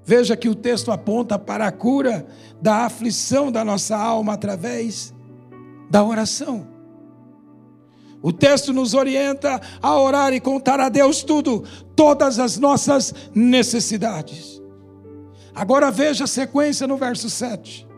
[0.03, 2.25] Veja que o texto aponta para a cura
[2.61, 5.13] da aflição da nossa alma através
[5.89, 6.67] da oração.
[8.21, 11.63] O texto nos orienta a orar e contar a Deus tudo,
[11.95, 14.61] todas as nossas necessidades.
[15.53, 17.91] Agora veja a sequência no verso 7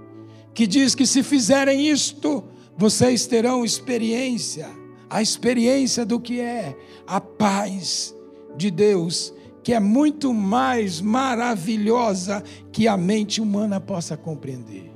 [0.53, 2.43] que diz que se fizerem isto,
[2.77, 4.69] vocês terão experiência,
[5.09, 6.75] a experiência do que é
[7.07, 8.15] a paz
[8.55, 9.33] de Deus,
[9.63, 14.91] que é muito mais maravilhosa que a mente humana possa compreender.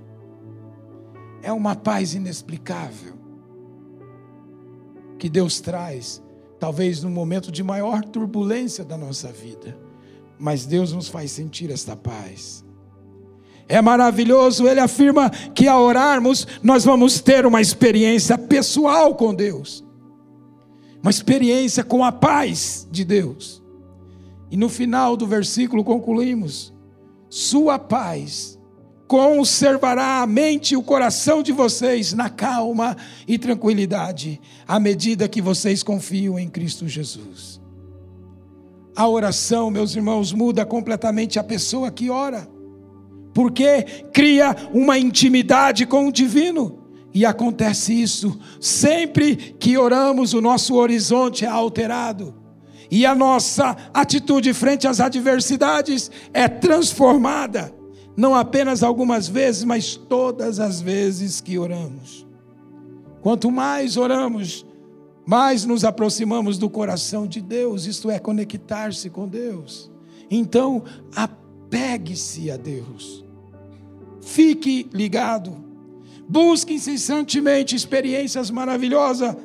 [1.42, 3.16] É uma paz inexplicável
[5.18, 6.22] que Deus traz,
[6.60, 9.78] talvez no momento de maior turbulência da nossa vida,
[10.38, 12.64] mas Deus nos faz sentir esta paz.
[13.70, 19.84] É maravilhoso, ele afirma que ao orarmos, nós vamos ter uma experiência pessoal com Deus,
[21.02, 23.66] uma experiência com a paz de Deus.
[24.50, 26.74] E no final do versículo concluímos:
[27.30, 28.58] Sua paz
[29.08, 32.96] conservará a mente e o coração de vocês na calma
[33.28, 37.62] e tranquilidade, à medida que vocês confiam em Cristo Jesus.
[38.96, 42.48] A oração, meus irmãos, muda completamente a pessoa que ora
[43.38, 46.80] porque cria uma intimidade com o divino.
[47.14, 52.34] E acontece isso sempre que oramos, o nosso horizonte é alterado.
[52.90, 57.74] E a nossa atitude frente às adversidades é transformada,
[58.16, 62.26] não apenas algumas vezes, mas todas as vezes que oramos.
[63.22, 64.66] Quanto mais oramos,
[65.26, 69.92] mais nos aproximamos do coração de Deus, isto é, conectar-se com Deus.
[70.32, 73.26] Então, apegue-se a Deus.
[74.22, 75.66] Fique ligado.
[76.28, 79.36] Busque incessantemente experiências maravilhosas,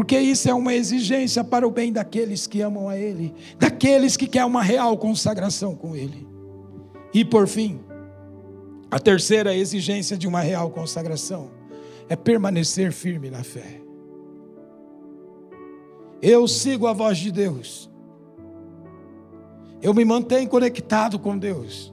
[0.00, 4.26] porque isso é uma exigência para o bem daqueles que amam a Ele, daqueles que
[4.26, 6.26] querem uma real consagração com Ele.
[7.12, 7.78] E por fim,
[8.90, 11.50] a terceira exigência de uma real consagração
[12.08, 13.82] é permanecer firme na fé.
[16.22, 17.90] Eu sigo a voz de Deus.
[19.82, 21.92] Eu me mantenho conectado com Deus.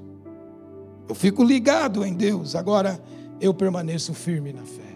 [1.10, 3.04] Eu fico ligado em Deus, agora
[3.41, 4.87] eu permaneço firme na fé.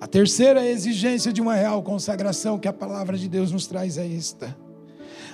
[0.00, 4.06] A terceira exigência de uma real consagração que a palavra de Deus nos traz é
[4.06, 4.56] esta: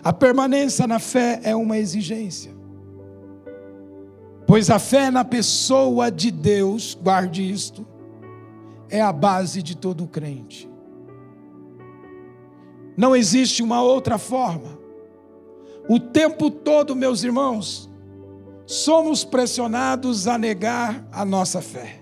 [0.03, 2.53] a permanência na fé é uma exigência.
[4.46, 7.87] Pois a fé na pessoa de Deus, guarde isto,
[8.88, 10.70] é a base de todo crente.
[12.96, 14.79] Não existe uma outra forma.
[15.88, 17.90] O tempo todo, meus irmãos,
[18.66, 22.00] somos pressionados a negar a nossa fé.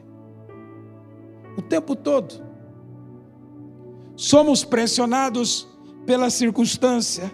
[1.57, 2.52] O tempo todo.
[4.23, 5.67] Somos pressionados
[6.07, 7.29] pela circunstância.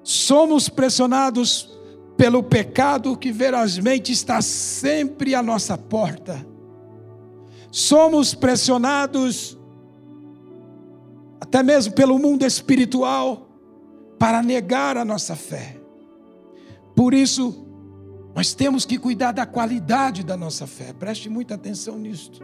[0.00, 1.76] Somos pressionados
[2.16, 6.46] pelo pecado que verazmente está sempre à nossa porta.
[7.72, 9.58] Somos pressionados
[11.40, 13.48] até mesmo pelo mundo espiritual
[14.20, 15.80] para negar a nossa fé.
[16.94, 17.66] Por isso,
[18.36, 20.92] nós temos que cuidar da qualidade da nossa fé.
[20.92, 22.40] Preste muita atenção nisto.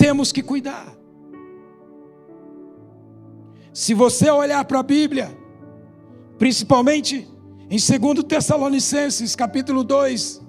[0.00, 0.96] Temos que cuidar.
[3.70, 5.30] Se você olhar para a Bíblia,
[6.38, 7.28] principalmente
[7.68, 10.40] em 2 Tessalonicenses, capítulo 2,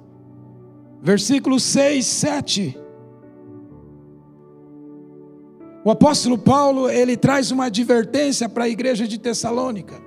[1.02, 2.80] versículos 6, 7.
[5.84, 10.02] O apóstolo Paulo, ele traz uma advertência para a igreja de Tessalônica.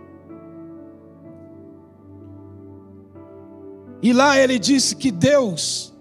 [4.00, 5.93] E lá ele disse que Deus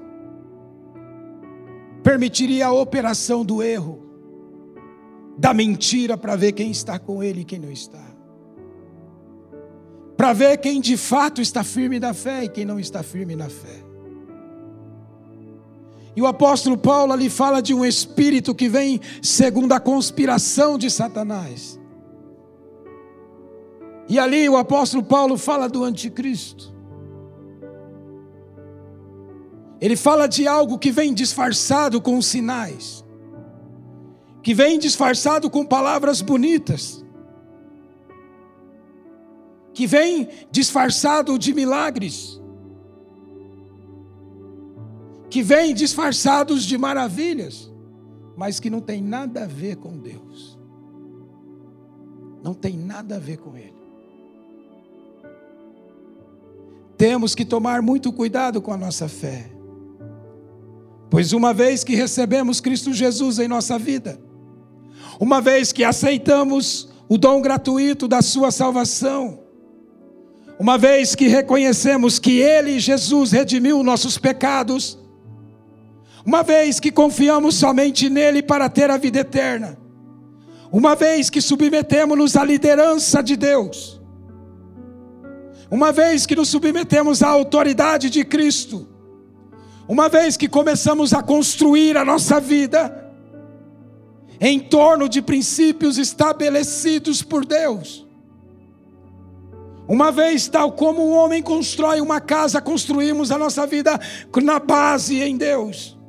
[2.03, 4.03] permitiria a operação do erro,
[5.37, 8.03] da mentira, para ver quem está com ele e quem não está.
[10.17, 13.49] Para ver quem de fato está firme na fé e quem não está firme na
[13.49, 13.83] fé.
[16.15, 20.89] E o apóstolo Paulo ali fala de um espírito que vem segundo a conspiração de
[20.91, 21.79] Satanás.
[24.07, 26.72] E ali o apóstolo Paulo fala do anticristo.
[29.83, 33.03] Ele fala de algo que vem disfarçado com sinais,
[34.41, 37.03] que vem disfarçado com palavras bonitas,
[39.73, 42.41] que vem disfarçado de milagres,
[45.29, 47.69] que vem disfarçados de maravilhas,
[48.37, 50.57] mas que não tem nada a ver com Deus.
[52.41, 53.75] Não tem nada a ver com Ele.
[56.97, 59.53] Temos que tomar muito cuidado com a nossa fé.
[61.13, 64.19] Pois uma vez que recebemos Cristo Jesus em nossa vida,
[65.19, 69.41] uma vez que aceitamos o dom gratuito da Sua salvação,
[70.57, 74.97] uma vez que reconhecemos que Ele, Jesus, redimiu nossos pecados,
[76.25, 79.77] uma vez que confiamos somente nele para ter a vida eterna,
[80.71, 84.01] uma vez que submetemos-nos à liderança de Deus,
[85.69, 88.92] uma vez que nos submetemos à autoridade de Cristo,
[89.87, 93.11] uma vez que começamos a construir a nossa vida
[94.39, 98.05] em torno de princípios estabelecidos por Deus,
[99.87, 103.99] uma vez, tal como o homem constrói uma casa, construímos a nossa vida
[104.41, 105.99] na base em Deus.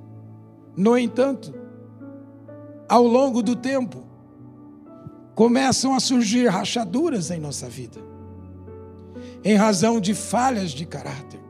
[0.77, 1.53] No entanto,
[2.89, 4.05] ao longo do tempo,
[5.35, 8.15] começam a surgir rachaduras em nossa vida
[9.45, 11.41] em razão de falhas de caráter,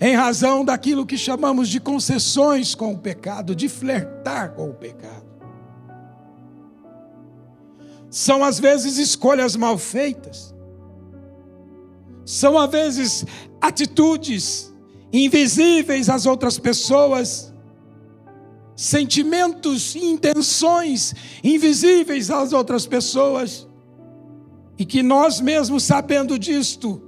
[0.00, 5.26] em razão daquilo que chamamos de concessões com o pecado, de flertar com o pecado.
[8.10, 10.54] São às vezes escolhas mal feitas,
[12.24, 13.26] são às vezes
[13.60, 14.72] atitudes
[15.12, 17.52] invisíveis às outras pessoas,
[18.76, 23.66] sentimentos e intenções invisíveis às outras pessoas.
[24.78, 27.02] E que nós mesmos, sabendo disto,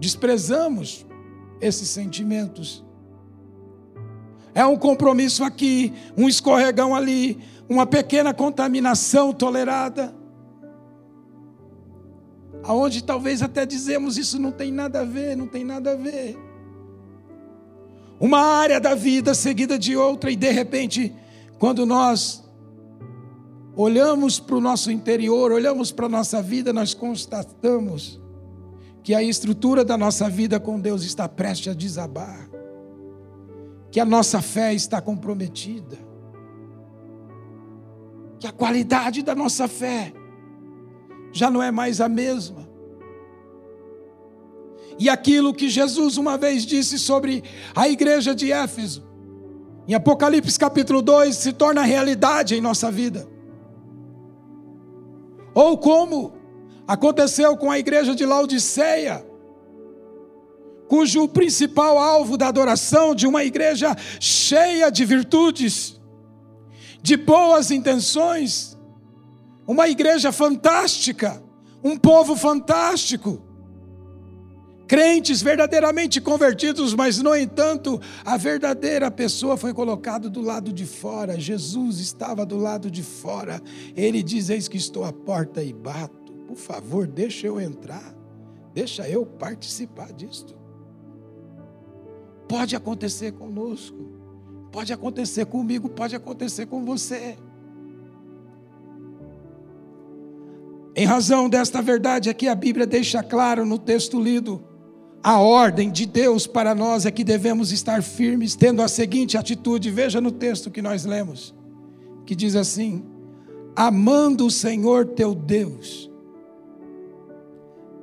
[0.00, 1.05] desprezamos
[1.60, 2.84] esses sentimentos.
[4.54, 7.38] É um compromisso aqui, um escorregão ali,
[7.68, 10.14] uma pequena contaminação tolerada.
[12.62, 16.38] Aonde talvez até dizemos isso não tem nada a ver, não tem nada a ver.
[18.18, 21.14] Uma área da vida seguida de outra e de repente,
[21.58, 22.42] quando nós
[23.76, 28.18] olhamos para o nosso interior, olhamos para a nossa vida, nós constatamos
[29.06, 32.50] que a estrutura da nossa vida com Deus está prestes a desabar,
[33.88, 35.96] que a nossa fé está comprometida,
[38.40, 40.12] que a qualidade da nossa fé
[41.30, 42.68] já não é mais a mesma.
[44.98, 47.44] E aquilo que Jesus uma vez disse sobre
[47.76, 49.06] a igreja de Éfeso,
[49.86, 53.28] em Apocalipse capítulo 2, se torna realidade em nossa vida.
[55.54, 56.35] Ou como
[56.86, 59.26] aconteceu com a igreja de Laodiceia,
[60.88, 66.00] cujo principal alvo da adoração de uma igreja cheia de virtudes,
[67.02, 68.76] de boas intenções,
[69.66, 71.42] uma igreja fantástica,
[71.82, 73.42] um povo fantástico,
[74.86, 81.38] crentes verdadeiramente convertidos, mas, no entanto, a verdadeira pessoa foi colocada do lado de fora.
[81.38, 83.60] Jesus estava do lado de fora.
[83.96, 86.25] Ele diz: Eis que estou à porta e bato.
[86.46, 88.14] Por favor, deixa eu entrar.
[88.72, 90.54] Deixa eu participar disto.
[92.48, 93.96] Pode acontecer conosco.
[94.70, 97.38] Pode acontecer comigo, pode acontecer com você.
[100.94, 104.62] Em razão desta verdade aqui, a Bíblia deixa claro no texto lido
[105.26, 109.90] a ordem de Deus para nós é que devemos estar firmes, tendo a seguinte atitude.
[109.90, 111.52] Veja no texto que nós lemos,
[112.24, 113.04] que diz assim:
[113.74, 116.08] amando o Senhor teu Deus,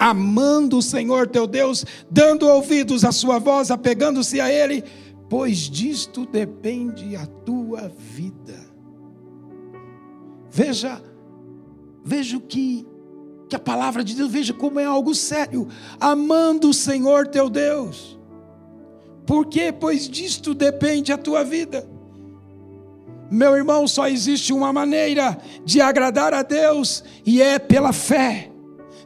[0.04, 4.84] amando o Senhor teu Deus, dando ouvidos à sua voz, apegando-se a Ele,
[5.30, 8.60] pois disto depende a tua vida.
[10.52, 11.02] Veja,
[12.04, 12.86] veja o que
[13.48, 15.68] que a palavra de Deus, veja como é algo sério,
[16.00, 18.20] amando o Senhor teu Deus.
[19.26, 19.72] Por quê?
[19.72, 21.88] Pois disto depende a tua vida.
[23.30, 28.53] Meu irmão, só existe uma maneira de agradar a Deus e é pela fé.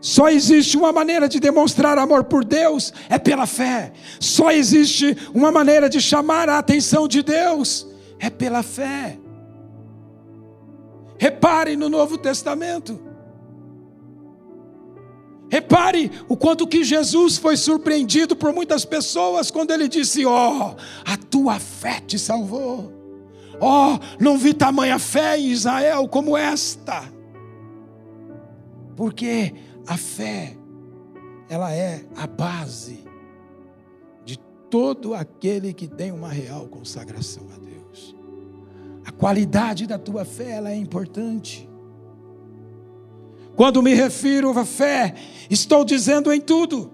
[0.01, 3.91] Só existe uma maneira de demonstrar amor por Deus, é pela fé.
[4.19, 7.87] Só existe uma maneira de chamar a atenção de Deus,
[8.19, 9.17] é pela fé.
[11.17, 13.07] Repare no Novo Testamento.
[15.49, 20.75] Repare o quanto que Jesus foi surpreendido por muitas pessoas quando ele disse: Ó, oh,
[21.05, 22.93] a tua fé te salvou.
[23.59, 27.03] Ó, oh, não vi tamanha fé em Israel como esta.
[28.95, 29.53] Porque
[29.87, 30.57] a fé,
[31.49, 33.05] ela é a base
[34.25, 34.37] de
[34.69, 38.15] todo aquele que tem uma real consagração a Deus.
[39.05, 41.67] A qualidade da tua fé ela é importante.
[43.55, 45.15] Quando me refiro à fé,
[45.49, 46.91] estou dizendo em tudo.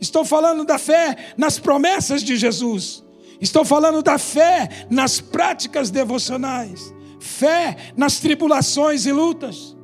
[0.00, 3.02] Estou falando da fé nas promessas de Jesus.
[3.40, 6.94] Estou falando da fé nas práticas devocionais.
[7.18, 9.76] Fé nas tribulações e lutas.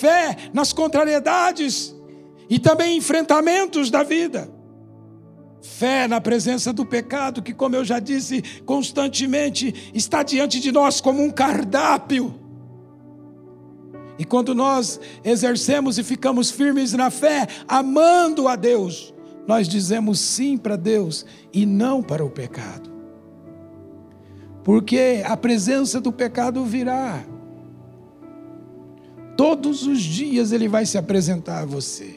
[0.00, 1.94] Fé nas contrariedades
[2.48, 4.50] e também enfrentamentos da vida.
[5.60, 11.02] Fé na presença do pecado, que, como eu já disse, constantemente está diante de nós
[11.02, 12.34] como um cardápio.
[14.18, 19.14] E quando nós exercemos e ficamos firmes na fé, amando a Deus,
[19.46, 22.90] nós dizemos sim para Deus e não para o pecado.
[24.64, 27.22] Porque a presença do pecado virá.
[29.40, 32.14] Todos os dias ele vai se apresentar a você.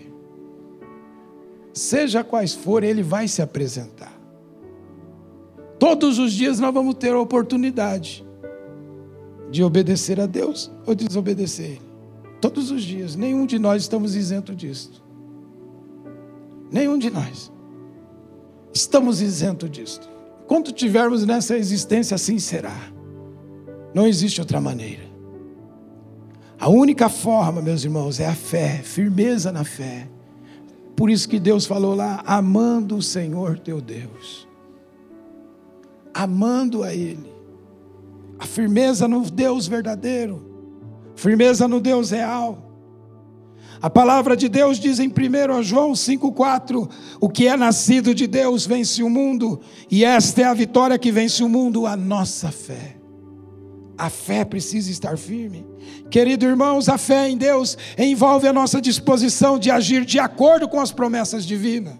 [1.71, 4.11] Seja quais forem, ele vai se apresentar.
[5.79, 8.25] Todos os dias nós vamos ter a oportunidade
[9.49, 11.81] de obedecer a Deus ou desobedecer Ele.
[12.41, 15.01] Todos os dias, nenhum de nós estamos isento disso.
[16.69, 17.49] Nenhum de nós.
[18.73, 20.09] Estamos isentos disto.
[20.45, 22.91] Quando tivermos nessa existência, assim será.
[23.93, 25.12] Não existe outra maneira.
[26.63, 30.07] A única forma, meus irmãos, é a fé, firmeza na fé.
[30.95, 34.47] Por isso que Deus falou lá, amando o Senhor teu Deus.
[36.13, 37.29] Amando a Ele.
[38.39, 40.41] A firmeza no Deus verdadeiro.
[41.17, 42.57] Firmeza no Deus real.
[43.81, 46.89] A palavra de Deus diz em 1 João 5,4:
[47.19, 49.59] O que é nascido de Deus vence o mundo,
[49.91, 53.02] e esta é a vitória que vence o mundo, a nossa fé.
[54.03, 55.65] A fé precisa estar firme.
[56.11, 60.81] Querido irmãos, a fé em Deus envolve a nossa disposição de agir de acordo com
[60.81, 61.93] as promessas divinas.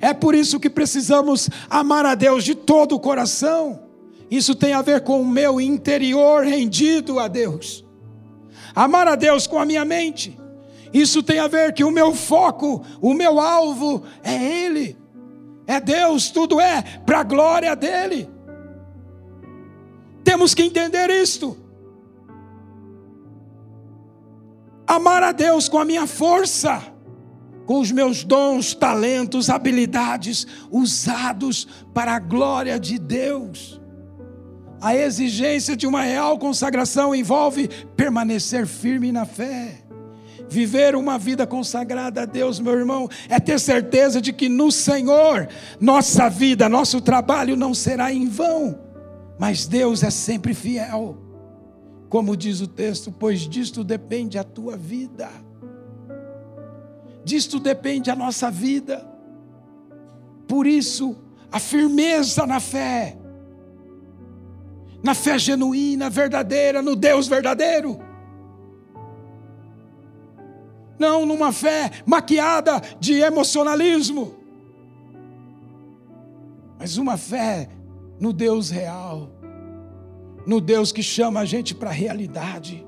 [0.00, 3.84] É por isso que precisamos amar a Deus de todo o coração.
[4.28, 7.84] Isso tem a ver com o meu interior rendido a Deus.
[8.74, 10.36] Amar a Deus com a minha mente
[10.92, 14.96] isso tem a ver que o meu foco, o meu alvo é Ele,
[15.66, 18.33] é Deus, tudo é para a glória dEle.
[20.24, 21.56] Temos que entender isto.
[24.86, 26.82] Amar a Deus com a minha força,
[27.66, 33.80] com os meus dons, talentos, habilidades usados para a glória de Deus.
[34.80, 39.80] A exigência de uma real consagração envolve permanecer firme na fé.
[40.50, 45.48] Viver uma vida consagrada a Deus, meu irmão, é ter certeza de que no Senhor
[45.80, 48.78] nossa vida, nosso trabalho não será em vão,
[49.38, 51.16] mas Deus é sempre fiel.
[52.08, 55.28] Como diz o texto, pois disto depende a tua vida,
[57.24, 59.04] disto depende a nossa vida.
[60.46, 61.16] Por isso,
[61.50, 63.18] a firmeza na fé,
[65.02, 67.98] na fé genuína, verdadeira, no Deus verdadeiro
[70.98, 74.34] não numa fé maquiada de emocionalismo,
[76.78, 77.68] mas uma fé
[78.18, 79.30] no Deus real,
[80.46, 82.86] no Deus que chama a gente para a realidade,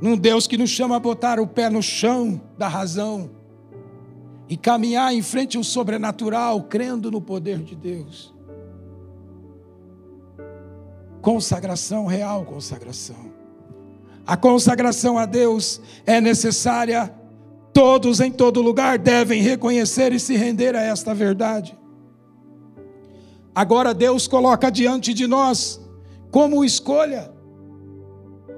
[0.00, 3.30] num Deus que nos chama a botar o pé no chão da razão
[4.48, 8.34] e caminhar em frente ao sobrenatural, crendo no poder de Deus.
[11.20, 13.32] Consagração real, consagração.
[14.26, 17.12] A consagração a Deus é necessária.
[17.72, 21.76] Todos em todo lugar devem reconhecer e se render a esta verdade.
[23.56, 25.80] Agora Deus coloca diante de nós
[26.30, 27.32] como escolha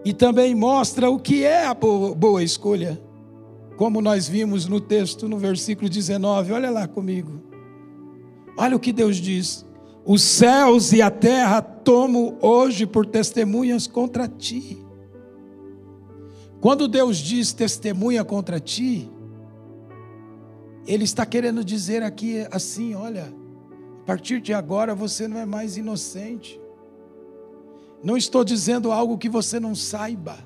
[0.05, 3.01] e também mostra o que é a boa escolha.
[3.77, 7.41] Como nós vimos no texto, no versículo 19, olha lá comigo.
[8.57, 9.65] Olha o que Deus diz:
[10.05, 14.85] Os céus e a terra tomo hoje por testemunhas contra ti
[16.61, 19.09] quando Deus diz testemunha contra ti,
[20.87, 23.33] Ele está querendo dizer aqui assim: olha,
[24.09, 26.59] partir de agora você não é mais inocente.
[28.03, 30.39] Não estou dizendo algo que você não saiba.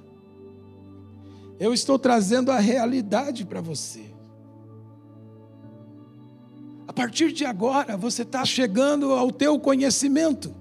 [1.61, 4.13] Eu estou trazendo a realidade para você.
[6.89, 10.53] A partir de agora, você está chegando ao teu conhecimento.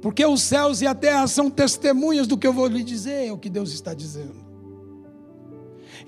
[0.00, 3.32] Porque os céus e a terra são testemunhas do que eu vou lhe dizer, é
[3.32, 4.42] o que Deus está dizendo.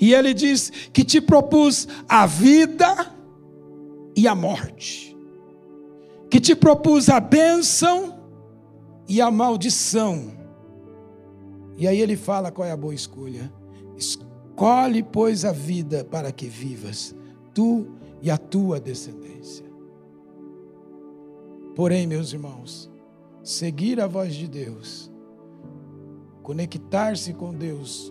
[0.01, 3.15] E ele diz que te propus a vida
[4.17, 5.12] e a morte,
[6.33, 8.19] que te propus a bênção
[9.07, 10.33] e a maldição.
[11.77, 13.53] E aí ele fala qual é a boa escolha.
[13.99, 17.15] Escolhe, pois, a vida para que vivas,
[17.53, 17.87] tu
[18.23, 19.67] e a tua descendência.
[21.77, 22.91] Porém, meus irmãos,
[23.45, 25.13] seguir a voz de Deus,
[26.43, 28.11] conectar-se com Deus,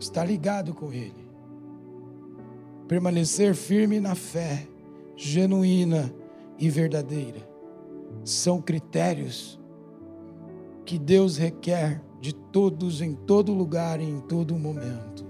[0.00, 1.28] estar ligado com Ele,
[2.88, 4.66] permanecer firme na fé,
[5.14, 6.10] genuína
[6.58, 7.48] e verdadeira,
[8.24, 9.60] são critérios
[10.84, 15.26] que Deus requer de todos em todo lugar e em todo momento.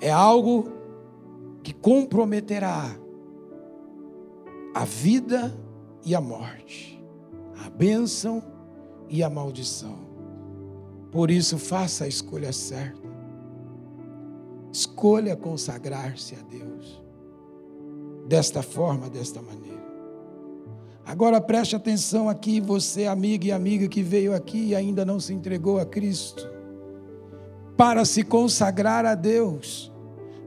[0.00, 0.72] É algo
[1.62, 2.96] que comprometerá
[4.74, 5.56] a vida
[6.04, 7.02] e a morte,
[7.64, 8.42] a bênção
[9.08, 9.98] e a maldição.
[11.10, 13.08] Por isso, faça a escolha certa.
[14.72, 17.03] Escolha consagrar-se a Deus.
[18.26, 19.74] Desta forma, desta maneira.
[21.04, 25.34] Agora preste atenção aqui, você, amiga e amiga que veio aqui e ainda não se
[25.34, 26.48] entregou a Cristo.
[27.76, 29.92] Para se consagrar a Deus,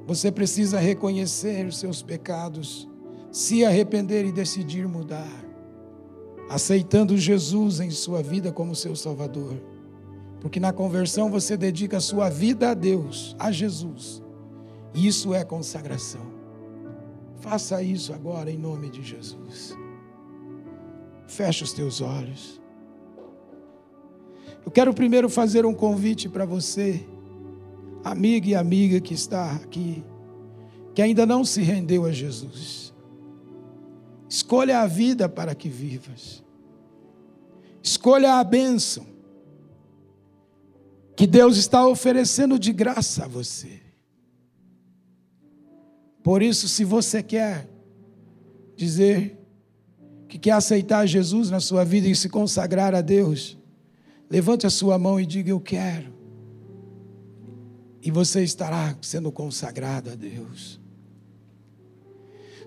[0.07, 2.89] você precisa reconhecer os seus pecados,
[3.31, 5.45] se arrepender e decidir mudar,
[6.49, 9.61] aceitando Jesus em sua vida como seu Salvador.
[10.39, 14.23] Porque na conversão você dedica a sua vida a Deus, a Jesus.
[14.93, 16.36] Isso é consagração.
[17.39, 19.75] Faça isso agora em nome de Jesus.
[21.27, 22.61] Feche os teus olhos.
[24.65, 27.05] Eu quero primeiro fazer um convite para você
[28.03, 30.03] amiga e amiga que está aqui,
[30.93, 32.93] que ainda não se rendeu a Jesus.
[34.29, 36.43] Escolha a vida para que vivas.
[37.81, 39.05] Escolha a bênção
[41.15, 43.86] que Deus está oferecendo de graça a você.
[46.27, 47.69] Por isso, se você quer
[48.75, 49.39] dizer
[50.27, 53.57] que quer aceitar Jesus na sua vida e se consagrar a Deus,
[54.29, 56.13] levante a sua mão e diga: Eu quero
[58.01, 60.81] e você estará sendo consagrado a Deus.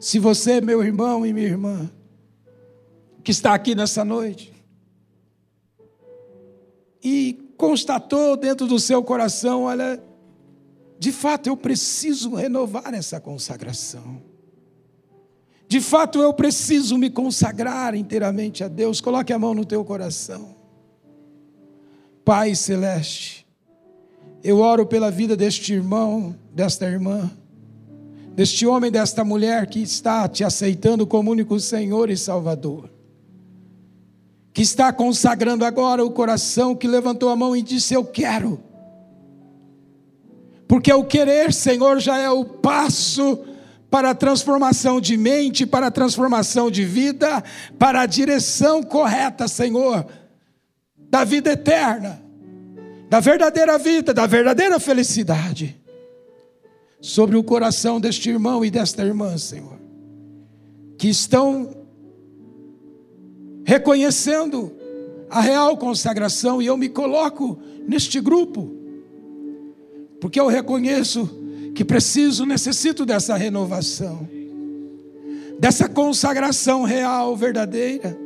[0.00, 1.90] Se você, meu irmão e minha irmã,
[3.22, 4.54] que está aqui nessa noite,
[7.04, 10.02] e constatou dentro do seu coração: olha,
[11.00, 14.20] de fato eu preciso renovar essa consagração.
[15.66, 19.00] De fato eu preciso me consagrar inteiramente a Deus.
[19.00, 20.54] Coloque a mão no teu coração.
[22.22, 23.46] Pai celeste,
[24.44, 27.30] eu oro pela vida deste irmão, desta irmã,
[28.36, 32.90] deste homem, desta mulher que está te aceitando como único Senhor e Salvador.
[34.52, 38.68] Que está consagrando agora o coração, que levantou a mão e disse: Eu quero.
[40.70, 43.40] Porque o querer, Senhor, já é o passo
[43.90, 47.42] para a transformação de mente, para a transformação de vida,
[47.76, 50.06] para a direção correta, Senhor,
[50.96, 52.30] da vida eterna
[53.10, 55.76] da verdadeira vida, da verdadeira felicidade
[57.00, 59.80] sobre o coração deste irmão e desta irmã, Senhor,
[60.96, 61.74] que estão
[63.64, 64.72] reconhecendo
[65.28, 66.62] a real consagração.
[66.62, 67.58] E eu me coloco
[67.88, 68.79] neste grupo,
[70.20, 71.28] porque eu reconheço
[71.74, 74.28] que preciso, necessito dessa renovação,
[75.58, 78.16] dessa consagração real, verdadeira,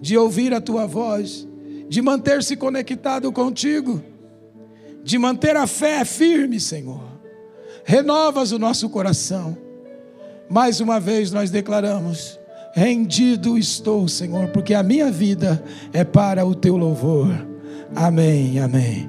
[0.00, 1.46] de ouvir a tua voz
[1.88, 4.02] de manter-se conectado contigo,
[5.02, 7.04] de manter a fé firme, Senhor.
[7.84, 9.56] Renovas o nosso coração.
[10.48, 12.38] Mais uma vez nós declaramos:
[12.74, 15.62] rendido estou, Senhor, porque a minha vida
[15.92, 17.30] é para o teu louvor.
[17.94, 19.08] Amém, amém.